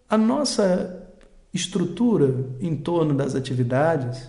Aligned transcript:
a 0.08 0.16
nossa 0.16 1.02
estrutura 1.52 2.34
em 2.60 2.76
torno 2.76 3.14
das 3.14 3.34
atividades 3.34 4.28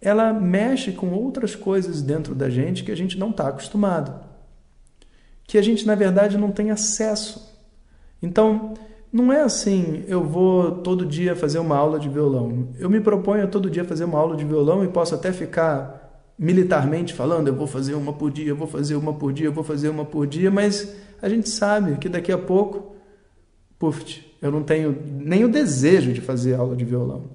ela 0.00 0.32
mexe 0.32 0.92
com 0.92 1.10
outras 1.10 1.54
coisas 1.56 2.02
dentro 2.02 2.34
da 2.34 2.48
gente 2.48 2.84
que 2.84 2.92
a 2.92 2.96
gente 2.96 3.18
não 3.18 3.30
está 3.30 3.48
acostumado, 3.48 4.14
que 5.44 5.58
a 5.58 5.62
gente 5.62 5.86
na 5.86 5.94
verdade 5.94 6.38
não 6.38 6.52
tem 6.52 6.70
acesso. 6.70 7.56
Então, 8.22 8.74
não 9.12 9.32
é 9.32 9.40
assim, 9.40 10.04
eu 10.06 10.22
vou 10.22 10.70
todo 10.82 11.06
dia 11.06 11.34
fazer 11.34 11.58
uma 11.58 11.76
aula 11.76 11.98
de 11.98 12.08
violão. 12.08 12.68
Eu 12.78 12.90
me 12.90 13.00
proponho 13.00 13.44
a 13.44 13.48
todo 13.48 13.70
dia 13.70 13.84
fazer 13.84 14.04
uma 14.04 14.18
aula 14.18 14.36
de 14.36 14.44
violão 14.44 14.84
e 14.84 14.88
posso 14.88 15.14
até 15.14 15.32
ficar 15.32 16.07
militarmente 16.38 17.12
falando, 17.12 17.48
eu 17.48 17.54
vou 17.54 17.66
fazer 17.66 17.94
uma 17.94 18.12
por 18.12 18.30
dia, 18.30 18.48
eu 18.48 18.56
vou 18.56 18.68
fazer 18.68 18.94
uma 18.94 19.12
por 19.12 19.32
dia, 19.32 19.46
eu 19.46 19.52
vou 19.52 19.64
fazer 19.64 19.88
uma 19.88 20.04
por 20.04 20.26
dia, 20.26 20.50
mas 20.50 20.94
a 21.20 21.28
gente 21.28 21.48
sabe 21.48 21.96
que 21.96 22.08
daqui 22.08 22.30
a 22.30 22.38
pouco, 22.38 22.94
puf, 23.78 24.24
eu 24.40 24.52
não 24.52 24.62
tenho 24.62 24.96
nem 25.04 25.44
o 25.44 25.48
desejo 25.48 26.12
de 26.12 26.20
fazer 26.20 26.54
aula 26.54 26.76
de 26.76 26.84
violão. 26.84 27.30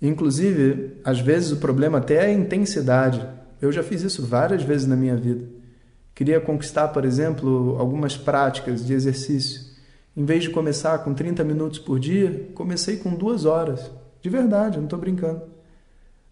Inclusive, 0.00 0.98
às 1.04 1.20
vezes 1.20 1.52
o 1.52 1.56
problema 1.56 1.98
até 1.98 2.16
é 2.16 2.26
a 2.26 2.32
intensidade. 2.32 3.26
Eu 3.60 3.70
já 3.72 3.82
fiz 3.82 4.02
isso 4.02 4.26
várias 4.26 4.62
vezes 4.62 4.86
na 4.86 4.96
minha 4.96 5.16
vida. 5.16 5.46
Queria 6.14 6.40
conquistar, 6.40 6.88
por 6.88 7.04
exemplo, 7.04 7.76
algumas 7.78 8.16
práticas 8.16 8.84
de 8.84 8.92
exercício. 8.92 9.72
Em 10.14 10.24
vez 10.24 10.42
de 10.42 10.50
começar 10.50 10.98
com 10.98 11.14
30 11.14 11.42
minutos 11.44 11.78
por 11.78 11.98
dia, 11.98 12.50
comecei 12.54 12.98
com 12.98 13.14
duas 13.14 13.46
horas. 13.46 13.90
De 14.20 14.28
verdade, 14.28 14.76
não 14.76 14.84
estou 14.84 14.98
brincando. 14.98 15.51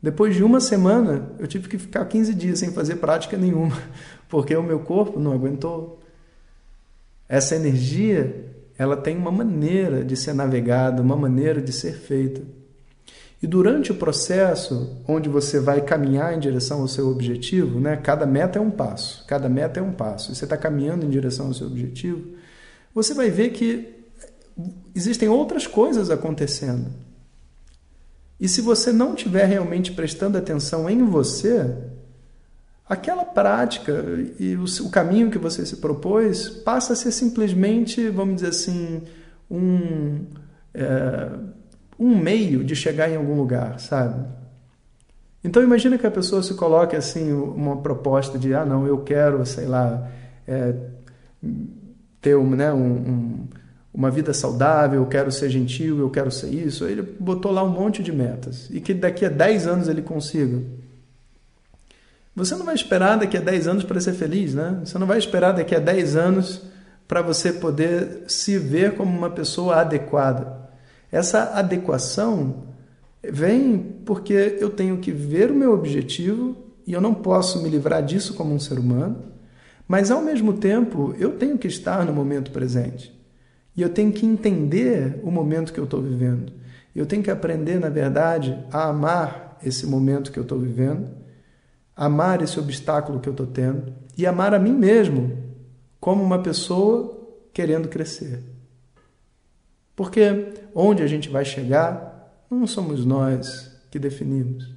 Depois 0.02 0.34
de 0.34 0.42
uma 0.42 0.60
semana, 0.60 1.30
eu 1.38 1.46
tive 1.46 1.68
que 1.68 1.76
ficar 1.76 2.04
15 2.06 2.34
dias 2.34 2.58
sem 2.58 2.72
fazer 2.72 2.96
prática 2.96 3.36
nenhuma, 3.36 3.76
porque 4.28 4.56
o 4.56 4.62
meu 4.62 4.80
corpo 4.80 5.20
não 5.20 5.32
aguentou. 5.32 6.00
Essa 7.28 7.54
energia, 7.54 8.46
ela 8.78 8.96
tem 8.96 9.16
uma 9.16 9.30
maneira 9.30 10.02
de 10.04 10.16
ser 10.16 10.32
navegada, 10.32 11.02
uma 11.02 11.16
maneira 11.16 11.60
de 11.60 11.72
ser 11.72 11.92
feita. 11.92 12.40
E 13.42 13.46
durante 13.46 13.90
o 13.90 13.94
processo, 13.94 14.98
onde 15.08 15.28
você 15.28 15.58
vai 15.58 15.80
caminhar 15.80 16.34
em 16.34 16.38
direção 16.38 16.80
ao 16.82 16.88
seu 16.88 17.08
objetivo, 17.08 17.80
né? 17.80 17.96
cada 17.96 18.26
meta 18.26 18.58
é 18.58 18.62
um 18.62 18.70
passo, 18.70 19.24
cada 19.26 19.48
meta 19.48 19.80
é 19.80 19.82
um 19.82 19.92
passo, 19.92 20.30
e 20.30 20.34
você 20.34 20.44
está 20.44 20.58
caminhando 20.58 21.06
em 21.06 21.10
direção 21.10 21.46
ao 21.46 21.54
seu 21.54 21.66
objetivo, 21.66 22.34
você 22.94 23.14
vai 23.14 23.30
ver 23.30 23.50
que 23.50 24.00
existem 24.94 25.28
outras 25.28 25.66
coisas 25.66 26.10
acontecendo. 26.10 26.90
E 28.40 28.48
se 28.48 28.62
você 28.62 28.90
não 28.90 29.14
estiver 29.14 29.44
realmente 29.44 29.92
prestando 29.92 30.38
atenção 30.38 30.88
em 30.88 31.04
você, 31.04 31.76
aquela 32.88 33.24
prática 33.24 33.92
e 34.38 34.56
o, 34.56 34.90
caminho 34.90 35.30
que 35.30 35.38
você 35.38 35.66
se 35.66 35.76
propôs 35.76 36.48
passa 36.48 36.94
a 36.94 36.96
ser 36.96 37.12
simplesmente, 37.12 38.08
vamos 38.08 38.36
dizer 38.36 38.48
assim, 38.48 39.02
um, 39.50 40.24
é, 40.72 41.28
um 41.98 42.16
meio 42.16 42.64
de 42.64 42.74
chegar 42.74 43.10
em 43.10 43.16
algum 43.16 43.36
lugar, 43.36 43.78
sabe? 43.78 44.26
Então 45.44 45.62
imagina 45.62 45.98
que 45.98 46.06
a 46.06 46.10
pessoa 46.10 46.42
se 46.42 46.54
coloque 46.54 46.96
assim 46.96 47.32
uma 47.32 47.76
proposta 47.76 48.38
de 48.38 48.54
ah 48.54 48.64
não 48.64 48.86
eu 48.86 48.98
quero 48.98 49.44
sei 49.46 49.66
lá 49.66 50.10
é, 50.46 50.74
ter 52.20 52.36
um, 52.36 52.50
né, 52.50 52.72
um, 52.72 52.92
um 52.92 53.48
uma 53.92 54.10
vida 54.10 54.32
saudável, 54.32 55.00
eu 55.00 55.06
quero 55.06 55.32
ser 55.32 55.50
gentil, 55.50 55.98
eu 55.98 56.10
quero 56.10 56.30
ser 56.30 56.48
isso. 56.48 56.84
Ele 56.84 57.02
botou 57.02 57.50
lá 57.50 57.62
um 57.62 57.68
monte 57.68 58.02
de 58.02 58.12
metas 58.12 58.68
e 58.70 58.80
que 58.80 58.94
daqui 58.94 59.24
a 59.24 59.28
10 59.28 59.66
anos 59.66 59.88
ele 59.88 60.02
consiga. 60.02 60.62
Você 62.34 62.54
não 62.54 62.64
vai 62.64 62.74
esperar 62.74 63.18
daqui 63.18 63.36
a 63.36 63.40
10 63.40 63.66
anos 63.66 63.84
para 63.84 64.00
ser 64.00 64.12
feliz, 64.12 64.54
né? 64.54 64.80
Você 64.84 64.96
não 64.98 65.06
vai 65.06 65.18
esperar 65.18 65.52
daqui 65.52 65.74
a 65.74 65.80
10 65.80 66.16
anos 66.16 66.62
para 67.08 67.20
você 67.20 67.52
poder 67.52 68.24
se 68.28 68.56
ver 68.56 68.94
como 68.94 69.16
uma 69.16 69.30
pessoa 69.30 69.80
adequada. 69.80 70.70
Essa 71.10 71.54
adequação 71.54 72.68
vem 73.22 73.78
porque 74.06 74.56
eu 74.60 74.70
tenho 74.70 74.98
que 74.98 75.10
ver 75.10 75.50
o 75.50 75.54
meu 75.54 75.74
objetivo 75.74 76.56
e 76.86 76.92
eu 76.92 77.00
não 77.00 77.12
posso 77.12 77.60
me 77.62 77.68
livrar 77.68 78.02
disso 78.02 78.34
como 78.34 78.54
um 78.54 78.60
ser 78.60 78.78
humano, 78.78 79.24
mas 79.88 80.10
ao 80.10 80.22
mesmo 80.22 80.52
tempo 80.52 81.14
eu 81.18 81.32
tenho 81.32 81.58
que 81.58 81.66
estar 81.66 82.04
no 82.06 82.12
momento 82.12 82.52
presente. 82.52 83.19
E 83.80 83.82
eu 83.82 83.88
tenho 83.88 84.12
que 84.12 84.26
entender 84.26 85.18
o 85.22 85.30
momento 85.30 85.72
que 85.72 85.80
eu 85.80 85.84
estou 85.84 86.02
vivendo. 86.02 86.52
Eu 86.94 87.06
tenho 87.06 87.22
que 87.22 87.30
aprender, 87.30 87.80
na 87.80 87.88
verdade, 87.88 88.62
a 88.70 88.90
amar 88.90 89.56
esse 89.64 89.86
momento 89.86 90.30
que 90.30 90.38
eu 90.38 90.42
estou 90.42 90.58
vivendo, 90.58 91.08
amar 91.96 92.42
esse 92.42 92.60
obstáculo 92.60 93.20
que 93.20 93.26
eu 93.26 93.32
estou 93.32 93.46
tendo 93.46 93.90
e 94.18 94.26
amar 94.26 94.52
a 94.52 94.58
mim 94.58 94.74
mesmo 94.74 95.32
como 95.98 96.22
uma 96.22 96.42
pessoa 96.42 97.26
querendo 97.54 97.88
crescer. 97.88 98.42
Porque 99.96 100.52
onde 100.74 101.02
a 101.02 101.06
gente 101.06 101.30
vai 101.30 101.46
chegar 101.46 102.44
não 102.50 102.66
somos 102.66 103.06
nós 103.06 103.74
que 103.90 103.98
definimos. 103.98 104.74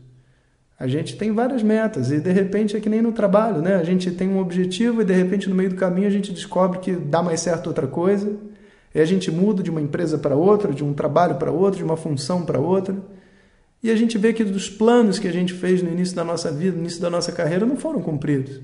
A 0.79 0.87
gente 0.87 1.17
tem 1.17 1.33
várias 1.33 1.61
metas 1.61 2.09
e 2.09 2.21
de 2.21 2.31
repente 2.31 2.77
é 2.77 2.79
que 2.79 2.87
nem 2.87 3.01
no 3.01 3.11
trabalho, 3.11 3.61
né? 3.61 3.75
A 3.75 3.83
gente 3.83 4.09
tem 4.11 4.29
um 4.29 4.39
objetivo 4.39 5.01
e 5.01 5.05
de 5.05 5.13
repente 5.13 5.49
no 5.49 5.55
meio 5.55 5.71
do 5.71 5.75
caminho 5.75 6.07
a 6.07 6.11
gente 6.11 6.31
descobre 6.31 6.79
que 6.79 6.93
dá 6.93 7.21
mais 7.21 7.41
certo 7.41 7.67
outra 7.67 7.85
coisa 7.85 8.52
e 8.93 8.99
a 8.99 9.05
gente 9.05 9.31
muda 9.31 9.63
de 9.63 9.71
uma 9.71 9.81
empresa 9.81 10.17
para 10.17 10.35
outra, 10.35 10.71
de 10.71 10.83
um 10.83 10.93
trabalho 10.93 11.35
para 11.35 11.51
outro, 11.51 11.77
de 11.77 11.83
uma 11.83 11.97
função 11.97 12.45
para 12.45 12.59
outra. 12.59 12.95
E 13.81 13.89
a 13.89 13.95
gente 13.95 14.17
vê 14.17 14.31
que 14.31 14.43
dos 14.43 14.69
planos 14.69 15.19
que 15.19 15.27
a 15.27 15.31
gente 15.31 15.53
fez 15.53 15.81
no 15.81 15.91
início 15.91 16.15
da 16.15 16.23
nossa 16.23 16.51
vida, 16.51 16.75
no 16.75 16.83
início 16.83 17.01
da 17.01 17.09
nossa 17.09 17.31
carreira, 17.31 17.65
não 17.65 17.75
foram 17.75 18.01
cumpridos. 18.01 18.61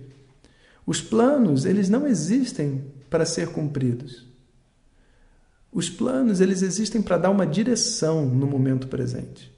Os 0.85 1.01
planos, 1.01 1.65
eles 1.65 1.89
não 1.89 2.07
existem 2.07 2.85
para 3.09 3.25
ser 3.25 3.49
cumpridos. 3.49 4.27
Os 5.71 5.89
planos, 5.89 6.41
eles 6.41 6.61
existem 6.61 7.01
para 7.01 7.17
dar 7.17 7.29
uma 7.29 7.45
direção 7.45 8.25
no 8.25 8.47
momento 8.47 8.87
presente. 8.87 9.51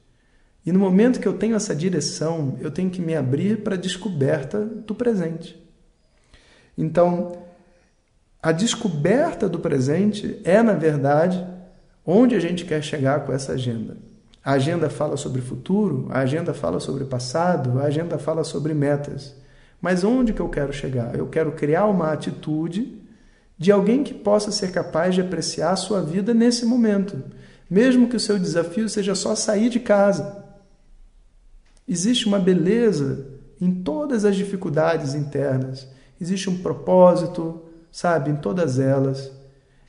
E 0.65 0.71
no 0.71 0.79
momento 0.79 1.19
que 1.19 1.27
eu 1.27 1.33
tenho 1.33 1.55
essa 1.55 1.75
direção, 1.75 2.57
eu 2.59 2.69
tenho 2.69 2.89
que 2.89 3.01
me 3.01 3.15
abrir 3.15 3.61
para 3.61 3.75
a 3.75 3.77
descoberta 3.77 4.63
do 4.63 4.93
presente. 4.93 5.59
Então, 6.77 7.43
a 8.41 8.51
descoberta 8.51 9.47
do 9.47 9.59
presente 9.59 10.41
é, 10.43 10.63
na 10.63 10.73
verdade, 10.73 11.45
onde 12.05 12.35
a 12.35 12.39
gente 12.39 12.65
quer 12.65 12.81
chegar 12.83 13.25
com 13.25 13.31
essa 13.31 13.53
agenda. 13.53 13.97
A 14.43 14.53
agenda 14.53 14.89
fala 14.89 15.15
sobre 15.15 15.41
futuro, 15.41 16.07
a 16.09 16.19
agenda 16.19 16.51
fala 16.53 16.79
sobre 16.79 17.05
passado, 17.05 17.79
a 17.79 17.83
agenda 17.83 18.17
fala 18.17 18.43
sobre 18.43 18.73
metas. 18.73 19.35
Mas 19.79 20.03
onde 20.03 20.33
que 20.33 20.39
eu 20.39 20.49
quero 20.49 20.73
chegar? 20.73 21.15
Eu 21.15 21.27
quero 21.27 21.51
criar 21.51 21.85
uma 21.85 22.11
atitude 22.11 22.99
de 23.57 23.71
alguém 23.71 24.03
que 24.03 24.13
possa 24.13 24.51
ser 24.51 24.71
capaz 24.71 25.13
de 25.13 25.21
apreciar 25.21 25.71
a 25.71 25.75
sua 25.75 26.01
vida 26.01 26.33
nesse 26.33 26.65
momento. 26.65 27.23
Mesmo 27.69 28.09
que 28.09 28.15
o 28.15 28.19
seu 28.19 28.39
desafio 28.39 28.89
seja 28.89 29.13
só 29.13 29.35
sair 29.35 29.69
de 29.69 29.79
casa. 29.79 30.43
Existe 31.87 32.25
uma 32.25 32.39
beleza 32.39 33.27
em 33.59 33.71
todas 33.71 34.25
as 34.25 34.35
dificuldades 34.35 35.13
internas. 35.13 35.87
Existe 36.19 36.49
um 36.49 36.57
propósito, 36.57 37.61
sabe, 37.91 38.31
em 38.31 38.35
todas 38.35 38.79
elas. 38.79 39.31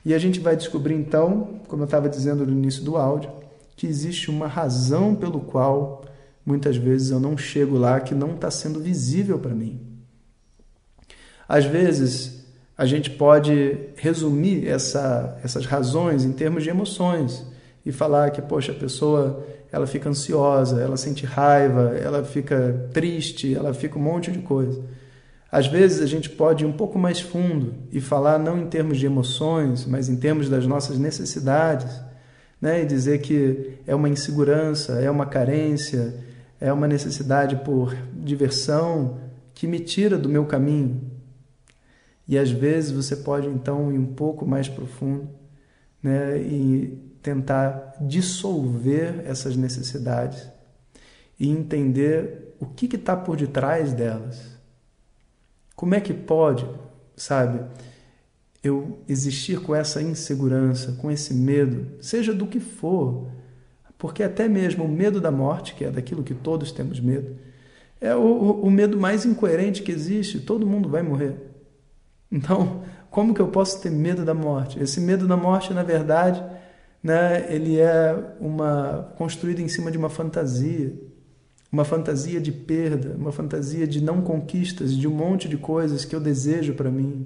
E 0.05 0.13
a 0.13 0.19
gente 0.19 0.39
vai 0.39 0.55
descobrir 0.55 0.95
então, 0.95 1.61
como 1.67 1.83
eu 1.83 1.85
estava 1.85 2.09
dizendo 2.09 2.45
no 2.45 2.51
início 2.51 2.83
do 2.83 2.97
áudio, 2.97 3.31
que 3.75 3.87
existe 3.87 4.29
uma 4.29 4.47
razão 4.47 5.15
pelo 5.15 5.39
qual 5.39 6.03
muitas 6.45 6.75
vezes 6.75 7.09
eu 7.11 7.19
não 7.19 7.37
chego 7.37 7.77
lá 7.77 7.99
que 7.99 8.13
não 8.13 8.35
está 8.35 8.51
sendo 8.51 8.79
visível 8.79 9.39
para 9.39 9.53
mim. 9.53 9.79
Às 11.47 11.65
vezes 11.65 12.43
a 12.77 12.85
gente 12.85 13.09
pode 13.11 13.77
resumir 13.95 14.67
essa, 14.67 15.39
essas 15.43 15.65
razões 15.65 16.25
em 16.25 16.33
termos 16.33 16.63
de 16.63 16.69
emoções 16.69 17.45
e 17.85 17.91
falar 17.91 18.31
que, 18.31 18.41
poxa, 18.41 18.71
a 18.71 18.75
pessoa 18.75 19.45
ela 19.71 19.87
fica 19.87 20.09
ansiosa, 20.09 20.81
ela 20.81 20.97
sente 20.97 21.25
raiva, 21.25 21.95
ela 21.97 22.23
fica 22.23 22.87
triste, 22.93 23.55
ela 23.55 23.73
fica 23.73 23.97
um 23.97 24.01
monte 24.01 24.31
de 24.31 24.39
coisa. 24.39 24.81
Às 25.53 25.67
vezes 25.67 26.01
a 26.01 26.07
gente 26.07 26.31
pode 26.31 26.63
ir 26.63 26.67
um 26.67 26.71
pouco 26.71 26.97
mais 26.97 27.19
fundo 27.21 27.75
e 27.91 28.01
falar 28.01 28.39
não 28.39 28.59
em 28.59 28.65
termos 28.65 28.97
de 28.97 29.05
emoções, 29.05 29.85
mas 29.85 30.09
em 30.09 30.15
termos 30.15 30.49
das 30.49 30.65
nossas 30.65 30.97
necessidades, 30.97 32.01
né? 32.59 32.81
E 32.81 32.87
dizer 32.87 33.21
que 33.21 33.77
é 33.85 33.93
uma 33.93 34.09
insegurança, 34.09 34.93
é 34.93 35.11
uma 35.11 35.27
carência, 35.27 36.15
é 36.59 36.73
uma 36.73 36.87
necessidade 36.87 37.57
por 37.57 37.95
diversão 38.15 39.19
que 39.53 39.67
me 39.67 39.79
tira 39.79 40.17
do 40.17 40.27
meu 40.27 40.43
caminho. 40.43 41.03
E 42.27 42.35
às 42.35 42.49
vezes 42.49 42.89
você 42.89 43.15
pode 43.15 43.47
então 43.47 43.93
ir 43.93 43.99
um 43.99 44.11
pouco 44.11 44.47
mais 44.47 44.67
profundo, 44.67 45.29
né? 46.01 46.35
E 46.35 46.97
tentar 47.21 47.93
dissolver 48.01 49.21
essas 49.23 49.55
necessidades 49.55 50.49
e 51.39 51.47
entender 51.47 52.55
o 52.59 52.65
que 52.65 52.87
está 52.95 53.15
por 53.15 53.37
detrás 53.37 53.93
delas 53.93 54.52
como 55.75 55.95
é 55.95 56.01
que 56.01 56.13
pode, 56.13 56.67
sabe, 57.15 57.61
eu 58.63 58.99
existir 59.07 59.59
com 59.59 59.75
essa 59.75 60.01
insegurança, 60.01 60.93
com 60.93 61.11
esse 61.11 61.33
medo, 61.33 61.87
seja 62.01 62.33
do 62.33 62.47
que 62.47 62.59
for? 62.59 63.27
Porque 63.97 64.23
até 64.23 64.47
mesmo 64.47 64.83
o 64.85 64.87
medo 64.87 65.19
da 65.19 65.31
morte, 65.31 65.75
que 65.75 65.85
é 65.85 65.91
daquilo 65.91 66.23
que 66.23 66.33
todos 66.33 66.71
temos 66.71 66.99
medo, 66.99 67.35
é 67.99 68.15
o, 68.15 68.61
o 68.61 68.69
medo 68.69 68.99
mais 68.99 69.25
incoerente 69.25 69.81
que 69.81 69.91
existe. 69.91 70.39
Todo 70.39 70.67
mundo 70.67 70.89
vai 70.89 71.01
morrer. 71.01 71.35
Então, 72.31 72.83
como 73.09 73.33
que 73.33 73.39
eu 73.39 73.47
posso 73.47 73.81
ter 73.81 73.89
medo 73.89 74.25
da 74.25 74.33
morte? 74.33 74.81
Esse 74.81 74.99
medo 74.99 75.27
da 75.27 75.37
morte, 75.37 75.73
na 75.73 75.83
verdade, 75.83 76.43
né, 77.01 77.45
ele 77.53 77.79
é 77.79 78.35
uma 78.39 79.13
construído 79.17 79.59
em 79.59 79.67
cima 79.67 79.91
de 79.91 79.97
uma 79.97 80.09
fantasia 80.09 80.93
uma 81.73 81.83
fantasia 81.83 82.39
de 82.39 82.51
perda, 82.51 83.15
uma 83.17 83.31
fantasia 83.31 83.87
de 83.87 83.99
não 83.99 84.21
conquistas, 84.21 84.95
de 84.95 85.07
um 85.07 85.11
monte 85.11 85.49
de 85.49 85.57
coisas 85.57 86.05
que 86.05 86.15
eu 86.15 86.19
desejo 86.19 86.75
para 86.75 86.91
mim. 86.91 87.25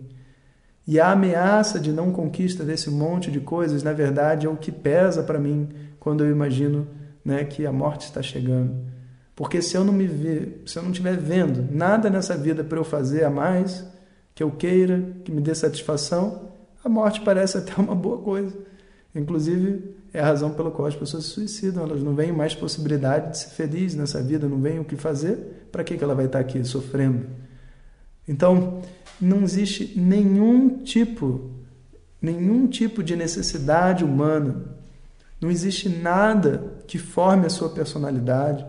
E 0.88 1.02
a 1.02 1.12
ameaça 1.12 1.78
de 1.78 1.92
não 1.92 2.14
conquista 2.14 2.64
desse 2.64 2.90
monte 2.90 3.30
de 3.30 3.42
coisas, 3.42 3.84
na 3.84 3.92
verdade, 3.92 4.48
é 4.48 4.50
o 4.50 4.56
que 4.56 4.72
pesa 4.72 5.22
para 5.22 5.38
mim 5.38 5.68
quando 6.00 6.24
eu 6.24 6.32
imagino 6.32 6.88
né, 7.26 7.44
que 7.44 7.66
a 7.66 7.74
morte 7.74 8.06
está 8.06 8.22
chegando. 8.22 8.74
Porque 9.36 9.62
se 9.62 9.76
eu 9.76 9.84
não 9.84 9.92
me 9.92 10.08
ver, 10.08 10.64
se 10.66 10.80
eu 10.80 10.84
não 10.84 10.92
estiver 10.92 11.18
vendo 11.18 11.68
nada 11.70 12.10
nessa 12.10 12.38
vida 12.38 12.64
para 12.64 12.80
eu 12.80 12.86
fazer 12.86 13.26
a 13.26 13.30
mais, 13.30 13.86
que 14.34 14.42
eu 14.42 14.50
queira, 14.50 15.04
que 15.26 15.32
me 15.32 15.42
dê 15.42 15.54
satisfação, 15.54 16.54
a 16.82 16.88
morte 16.88 17.20
parece 17.20 17.58
até 17.58 17.76
uma 17.76 17.94
boa 17.94 18.20
coisa. 18.20 18.56
Inclusive, 19.14 19.97
é 20.13 20.19
a 20.19 20.25
razão 20.25 20.51
pela 20.51 20.71
qual 20.71 20.88
as 20.88 20.95
pessoas 20.95 21.25
se 21.25 21.31
suicidam. 21.31 21.83
Elas 21.83 22.01
não 22.01 22.15
veem 22.15 22.31
mais 22.31 22.56
possibilidade 22.56 23.31
de 23.31 23.38
ser 23.38 23.50
feliz 23.50 23.95
nessa 23.95 24.21
vida, 24.21 24.48
não 24.48 24.59
veem 24.59 24.80
o 24.80 24.86
que 24.86 24.95
fazer. 24.95 25.68
Para 25.71 25.83
que 25.83 26.01
ela 26.01 26.15
vai 26.15 26.25
estar 26.25 26.39
aqui 26.39 26.63
sofrendo? 26.63 27.27
Então, 28.27 28.81
não 29.19 29.44
existe 29.44 29.98
nenhum 29.98 30.80
tipo, 30.80 31.51
nenhum 32.21 32.68
tipo 32.68 33.04
de 33.04 33.15
necessidade 33.15 34.04
humana. 34.04 34.75
Não 35.39 35.51
existe 35.51 35.88
nada 35.88 36.81
que 36.88 36.98
forme 36.98 37.45
a 37.45 37.50
sua 37.50 37.69
personalidade. 37.69 38.65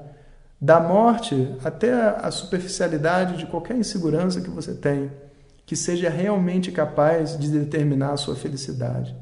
Da 0.60 0.80
morte 0.80 1.54
até 1.64 1.92
a 1.92 2.30
superficialidade 2.30 3.36
de 3.36 3.46
qualquer 3.46 3.76
insegurança 3.76 4.40
que 4.40 4.50
você 4.50 4.74
tem, 4.74 5.10
que 5.64 5.76
seja 5.76 6.10
realmente 6.10 6.72
capaz 6.72 7.38
de 7.38 7.48
determinar 7.50 8.12
a 8.12 8.16
sua 8.16 8.34
felicidade. 8.34 9.14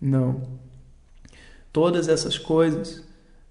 Não. 0.00 0.55
Todas 1.76 2.08
essas 2.08 2.38
coisas 2.38 3.02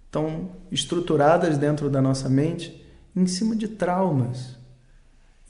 estão 0.04 0.50
estruturadas 0.72 1.60
dentro 1.60 1.92
da 1.92 2.02
nossa 2.02 2.28
mente 2.28 2.84
em 3.16 3.28
cima 3.28 3.56
de 3.56 3.68
traumas, 3.68 4.58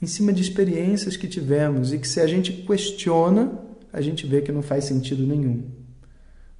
em 0.00 0.06
cima 0.06 0.30
de 0.30 0.42
experiências 0.42 1.16
que 1.16 1.26
tivemos 1.26 1.94
e 1.94 1.98
que 1.98 2.06
se 2.06 2.20
a 2.20 2.26
gente 2.26 2.52
questiona, 2.52 3.50
a 3.90 4.02
gente 4.02 4.26
vê 4.26 4.42
que 4.42 4.52
não 4.52 4.60
faz 4.60 4.84
sentido 4.84 5.26
nenhum. 5.26 5.64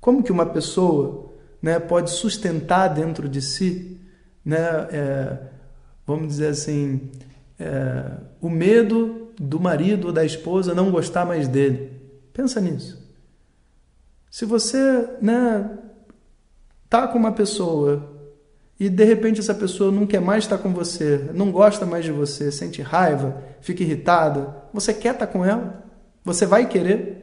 Como 0.01 0.23
que 0.23 0.33
uma 0.33 0.47
pessoa 0.47 1.35
né, 1.61 1.79
pode 1.79 2.11
sustentar 2.11 2.89
dentro 2.89 3.29
de 3.29 3.43
si, 3.43 4.01
né, 4.43 4.89
é, 4.91 5.39
vamos 6.07 6.29
dizer 6.29 6.49
assim, 6.49 7.11
é, 7.61 8.13
o 8.41 8.49
medo 8.49 9.33
do 9.39 9.61
marido 9.61 10.07
ou 10.07 10.13
da 10.15 10.25
esposa 10.25 10.73
não 10.73 10.91
gostar 10.91 11.27
mais 11.27 11.47
dele? 11.47 11.93
Pensa 12.33 12.59
nisso. 12.59 13.07
Se 14.31 14.47
você 14.47 15.11
né, 15.21 15.79
tá 16.89 17.07
com 17.09 17.19
uma 17.19 17.33
pessoa 17.33 18.17
e 18.79 18.89
de 18.89 19.05
repente 19.05 19.41
essa 19.41 19.55
pessoa 19.55 19.91
não 19.91 20.07
quer 20.07 20.21
mais 20.21 20.45
estar 20.45 20.59
com 20.59 20.73
você, 20.73 21.31
não 21.33 21.51
gosta 21.51 21.87
mais 21.87 22.05
de 22.05 22.13
você, 22.13 22.53
sente 22.53 22.83
raiva, 22.83 23.43
fica 23.61 23.83
irritada, 23.83 24.55
você 24.73 24.93
quer 24.93 25.15
estar 25.15 25.27
com 25.27 25.45
ela? 25.45 25.85
Você 26.25 26.45
vai 26.45 26.69
querer? 26.69 27.23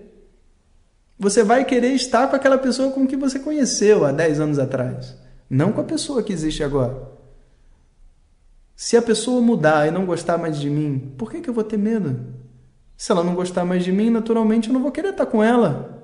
Você 1.19 1.43
vai 1.43 1.63
querer 1.63 1.93
estar 1.93 2.27
com 2.27 2.35
aquela 2.35 2.57
pessoa 2.57 2.91
com 2.91 3.05
que 3.05 3.15
você 3.15 3.37
conheceu 3.39 4.03
há 4.03 4.11
10 4.11 4.39
anos 4.39 4.59
atrás, 4.59 5.15
não 5.49 5.71
com 5.71 5.81
a 5.81 5.85
pessoa 5.85 6.23
que 6.23 6.33
existe 6.33 6.63
agora. 6.63 7.13
Se 8.75 8.97
a 8.97 9.01
pessoa 9.01 9.39
mudar 9.39 9.87
e 9.87 9.91
não 9.91 10.05
gostar 10.05 10.37
mais 10.37 10.59
de 10.59 10.69
mim, 10.69 11.13
por 11.17 11.31
que, 11.31 11.39
que 11.39 11.49
eu 11.49 11.53
vou 11.53 11.63
ter 11.63 11.77
medo? 11.77 12.33
Se 12.97 13.11
ela 13.11 13.23
não 13.23 13.35
gostar 13.35 13.63
mais 13.63 13.83
de 13.83 13.91
mim, 13.91 14.09
naturalmente 14.09 14.69
eu 14.69 14.73
não 14.73 14.81
vou 14.81 14.91
querer 14.91 15.09
estar 15.09 15.27
com 15.27 15.43
ela. 15.43 16.02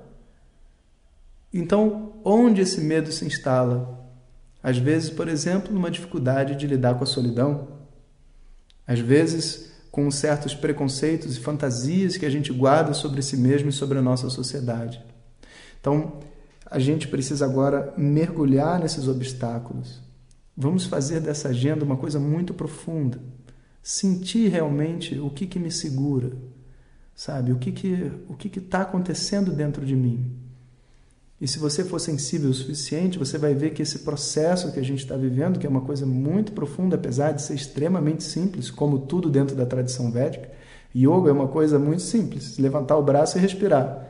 Então, 1.52 2.20
onde 2.24 2.60
esse 2.60 2.80
medo 2.80 3.10
se 3.10 3.24
instala? 3.24 3.98
Às 4.62 4.78
vezes, 4.78 5.10
por 5.10 5.28
exemplo, 5.28 5.72
numa 5.72 5.90
dificuldade 5.90 6.54
de 6.54 6.66
lidar 6.66 6.94
com 6.94 7.04
a 7.04 7.06
solidão. 7.06 7.80
Às 8.86 9.00
vezes, 9.00 9.72
com 9.90 10.10
certos 10.10 10.54
preconceitos 10.54 11.36
e 11.36 11.40
fantasias 11.40 12.16
que 12.16 12.26
a 12.26 12.30
gente 12.30 12.52
guarda 12.52 12.94
sobre 12.94 13.22
si 13.22 13.36
mesmo 13.36 13.70
e 13.70 13.72
sobre 13.72 13.98
a 13.98 14.02
nossa 14.02 14.30
sociedade. 14.30 15.02
Então, 15.80 16.20
a 16.66 16.78
gente 16.78 17.08
precisa 17.08 17.44
agora 17.44 17.92
mergulhar 17.96 18.78
nesses 18.78 19.08
obstáculos. 19.08 20.00
Vamos 20.56 20.84
fazer 20.84 21.20
dessa 21.20 21.48
agenda 21.48 21.84
uma 21.84 21.96
coisa 21.96 22.20
muito 22.20 22.54
profunda. 22.54 23.18
Sentir 23.82 24.48
realmente 24.48 25.18
o 25.18 25.30
que, 25.30 25.46
que 25.46 25.58
me 25.58 25.70
segura, 25.70 26.32
sabe? 27.14 27.50
O 27.50 27.58
que 27.58 27.72
que 27.72 28.12
o 28.28 28.36
que 28.36 28.58
está 28.58 28.82
acontecendo 28.82 29.50
dentro 29.52 29.84
de 29.84 29.96
mim? 29.96 30.36
E 31.40 31.48
se 31.48 31.58
você 31.58 31.82
for 31.82 31.98
sensível 31.98 32.50
o 32.50 32.54
suficiente, 32.54 33.18
você 33.18 33.38
vai 33.38 33.54
ver 33.54 33.70
que 33.70 33.80
esse 33.80 34.00
processo 34.00 34.70
que 34.72 34.78
a 34.78 34.84
gente 34.84 34.98
está 34.98 35.16
vivendo, 35.16 35.58
que 35.58 35.66
é 35.66 35.70
uma 35.70 35.80
coisa 35.80 36.04
muito 36.04 36.52
profunda, 36.52 36.96
apesar 36.96 37.32
de 37.32 37.40
ser 37.40 37.54
extremamente 37.54 38.22
simples, 38.22 38.70
como 38.70 38.98
tudo 38.98 39.30
dentro 39.30 39.56
da 39.56 39.64
tradição 39.64 40.10
védica, 40.10 40.50
yoga 40.94 41.30
é 41.30 41.32
uma 41.32 41.48
coisa 41.48 41.78
muito 41.78 42.02
simples, 42.02 42.58
levantar 42.58 42.98
o 42.98 43.02
braço 43.02 43.38
e 43.38 43.40
respirar, 43.40 44.06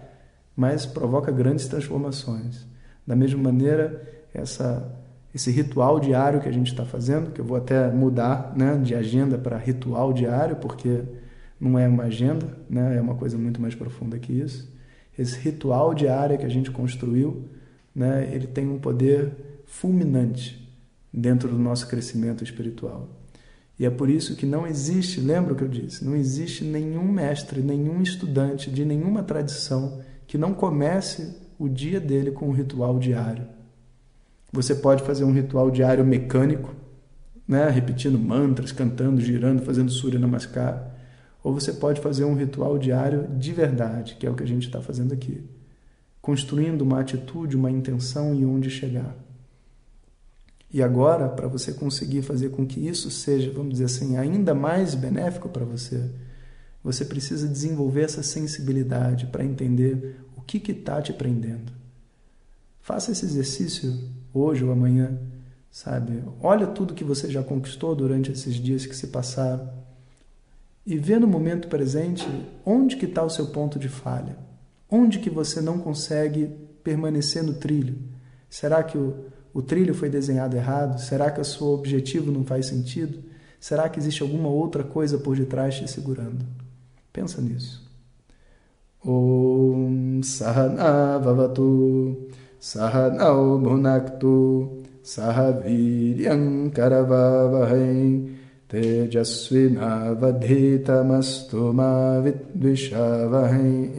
mas 0.56 0.84
provoca 0.84 1.30
grandes 1.30 1.68
transformações. 1.68 2.66
Da 3.06 3.14
mesma 3.14 3.40
maneira, 3.40 4.02
essa, 4.34 4.92
esse 5.32 5.52
ritual 5.52 6.00
diário 6.00 6.40
que 6.40 6.48
a 6.48 6.52
gente 6.52 6.72
está 6.72 6.84
fazendo, 6.84 7.30
que 7.30 7.40
eu 7.40 7.44
vou 7.44 7.56
até 7.56 7.92
mudar 7.92 8.52
né, 8.56 8.76
de 8.76 8.92
agenda 8.92 9.38
para 9.38 9.56
ritual 9.56 10.12
diário, 10.12 10.56
porque 10.56 11.02
não 11.60 11.78
é 11.78 11.86
uma 11.86 12.04
agenda, 12.04 12.58
né, 12.68 12.96
é 12.96 13.00
uma 13.00 13.14
coisa 13.14 13.38
muito 13.38 13.60
mais 13.60 13.76
profunda 13.76 14.18
que 14.18 14.32
isso 14.32 14.79
esse 15.20 15.38
ritual 15.38 15.92
diário 15.92 16.38
que 16.38 16.46
a 16.46 16.48
gente 16.48 16.70
construiu, 16.70 17.44
né, 17.94 18.30
ele 18.32 18.46
tem 18.46 18.66
um 18.66 18.78
poder 18.78 19.62
fulminante 19.66 20.66
dentro 21.12 21.48
do 21.48 21.58
nosso 21.58 21.86
crescimento 21.86 22.42
espiritual. 22.42 23.06
E 23.78 23.84
é 23.84 23.90
por 23.90 24.08
isso 24.08 24.34
que 24.34 24.46
não 24.46 24.66
existe, 24.66 25.20
lembra 25.20 25.52
o 25.52 25.56
que 25.56 25.62
eu 25.62 25.68
disse, 25.68 26.04
não 26.04 26.16
existe 26.16 26.64
nenhum 26.64 27.04
mestre, 27.04 27.60
nenhum 27.60 28.00
estudante 28.00 28.70
de 28.70 28.82
nenhuma 28.82 29.22
tradição 29.22 30.00
que 30.26 30.38
não 30.38 30.54
comece 30.54 31.36
o 31.58 31.68
dia 31.68 32.00
dele 32.00 32.30
com 32.30 32.48
um 32.48 32.52
ritual 32.52 32.98
diário. 32.98 33.46
Você 34.50 34.74
pode 34.74 35.02
fazer 35.02 35.24
um 35.24 35.32
ritual 35.32 35.70
diário 35.70 36.04
mecânico, 36.04 36.74
né, 37.46 37.68
repetindo 37.68 38.18
mantras, 38.18 38.72
cantando, 38.72 39.20
girando, 39.20 39.62
fazendo 39.62 39.90
Surya 39.90 40.18
Namaskar 40.18 40.89
ou 41.42 41.54
você 41.54 41.72
pode 41.72 42.00
fazer 42.00 42.24
um 42.24 42.34
ritual 42.34 42.78
diário 42.78 43.28
de 43.36 43.52
verdade, 43.52 44.16
que 44.16 44.26
é 44.26 44.30
o 44.30 44.34
que 44.34 44.42
a 44.42 44.46
gente 44.46 44.66
está 44.66 44.80
fazendo 44.80 45.12
aqui. 45.12 45.42
construindo 46.20 46.82
uma 46.82 47.00
atitude, 47.00 47.56
uma 47.56 47.70
intenção 47.70 48.34
e 48.34 48.44
onde 48.44 48.68
chegar. 48.68 49.16
E 50.72 50.82
agora, 50.82 51.28
para 51.28 51.48
você 51.48 51.72
conseguir 51.72 52.22
fazer 52.22 52.50
com 52.50 52.66
que 52.66 52.86
isso 52.86 53.10
seja, 53.10 53.50
vamos 53.50 53.72
dizer 53.72 53.86
assim, 53.86 54.16
ainda 54.16 54.54
mais 54.54 54.94
benéfico 54.94 55.48
para 55.48 55.64
você, 55.64 56.10
você 56.84 57.04
precisa 57.04 57.48
desenvolver 57.48 58.02
essa 58.02 58.22
sensibilidade 58.22 59.26
para 59.26 59.44
entender 59.44 60.20
o 60.36 60.40
que 60.40 60.58
está 60.70 61.02
te 61.02 61.12
prendendo. 61.12 61.72
Faça 62.80 63.12
esse 63.12 63.24
exercício 63.24 63.98
hoje 64.32 64.64
ou 64.64 64.70
amanhã, 64.70 65.18
sabe? 65.70 66.22
Olha 66.40 66.66
tudo 66.66 66.94
que 66.94 67.04
você 67.04 67.30
já 67.30 67.42
conquistou 67.42 67.94
durante 67.94 68.30
esses 68.30 68.54
dias 68.54 68.86
que 68.86 68.94
se 68.94 69.08
passaram 69.08 69.70
e 70.86 70.96
vê 70.96 71.18
no 71.18 71.26
momento 71.26 71.68
presente 71.68 72.26
onde 72.64 72.96
que 72.96 73.06
está 73.06 73.22
o 73.22 73.30
seu 73.30 73.46
ponto 73.48 73.78
de 73.78 73.88
falha, 73.88 74.36
onde 74.90 75.18
que 75.18 75.30
você 75.30 75.60
não 75.60 75.78
consegue 75.78 76.46
permanecer 76.82 77.42
no 77.42 77.54
trilho. 77.54 77.98
Será 78.48 78.82
que 78.82 78.98
o 78.98 79.30
o 79.52 79.60
trilho 79.60 79.94
foi 79.94 80.08
desenhado 80.08 80.56
errado? 80.56 81.00
Será 81.00 81.30
que 81.30 81.40
o 81.40 81.44
seu 81.44 81.66
objetivo 81.68 82.30
não 82.30 82.44
faz 82.44 82.66
sentido? 82.66 83.18
Será 83.58 83.88
que 83.88 83.98
existe 83.98 84.22
alguma 84.22 84.48
outra 84.48 84.84
coisa 84.84 85.18
por 85.18 85.36
detrás 85.36 85.74
te 85.74 85.88
segurando? 85.88 86.46
Pensa 87.12 87.42
nisso. 87.42 87.88
Om 89.04 90.22
Sahana 90.22 91.18
Vavatu 91.18 92.28
Karavavahai 96.72 98.39
Vidvishavahai 102.22 103.90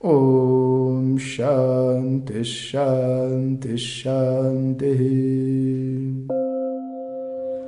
Om 0.00 1.18
Shanti 1.18 2.42
Shanti 2.44 3.76
Shanti. 3.76 4.86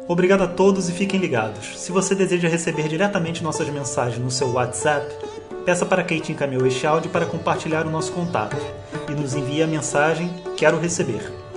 Obrigado 0.09 0.45
a 0.45 0.49
todos 0.49 0.89
e 0.89 0.93
fiquem 0.93 1.21
ligados. 1.21 1.79
Se 1.79 1.93
você 1.93 2.15
deseja 2.15 2.49
receber 2.49 2.89
diretamente 2.89 3.45
nossas 3.45 3.69
mensagens 3.69 4.25
no 4.25 4.31
seu 4.31 4.51
WhatsApp, 4.53 5.07
peça 5.67 5.85
para 5.85 6.03
quem 6.03 6.19
te 6.19 6.33
este 6.67 6.87
áudio 6.87 7.11
para 7.11 7.27
compartilhar 7.27 7.87
o 7.87 7.91
nosso 7.91 8.13
contato 8.13 8.57
e 9.07 9.13
nos 9.13 9.35
envie 9.35 9.63
a 9.63 9.67
mensagem 9.67 10.31
Quero 10.57 10.81
receber. 10.81 11.48